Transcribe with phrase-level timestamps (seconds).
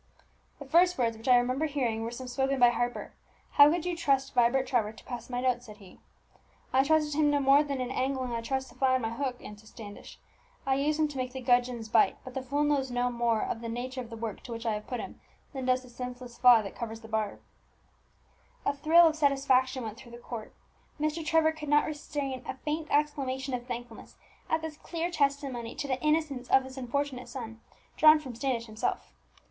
[0.57, 3.13] "The first words which I remember hearing were some spoken by Harper
[3.51, 5.99] 'How could you trust Vibert Trevor to pass my notes?' said he.
[6.73, 9.39] "'I trusted him no more than in angling I trust the fly on my hook,'
[9.43, 10.17] answered Standish.
[10.65, 13.61] 'I use him to make the gudgeons bite; but the fool knows no more of
[13.61, 15.21] the nature of the work to which I have put him
[15.53, 17.39] than does the senseless fly that covers the barb.'"
[18.65, 20.51] A thrill of satisfaction went through the court.
[20.99, 21.23] Mr.
[21.23, 24.15] Trevor could not restrain a faint exclamation of thankfulness
[24.49, 27.61] at this clear testimony to the innocence of his unfortunate son
[27.97, 29.13] drawn from Standish himself.